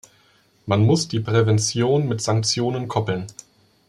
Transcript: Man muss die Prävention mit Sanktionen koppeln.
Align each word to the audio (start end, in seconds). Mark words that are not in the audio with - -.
Man 0.65 0.83
muss 0.83 1.09
die 1.09 1.19
Prävention 1.19 2.07
mit 2.07 2.23
Sanktionen 2.23 2.87
koppeln. 2.87 3.27